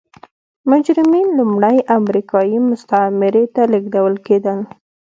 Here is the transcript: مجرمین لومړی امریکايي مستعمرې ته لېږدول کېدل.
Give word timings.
مجرمین 0.71 1.27
لومړی 1.39 1.77
امریکايي 1.97 2.57
مستعمرې 2.69 3.45
ته 3.55 3.61
لېږدول 3.71 4.15
کېدل. 4.27 4.57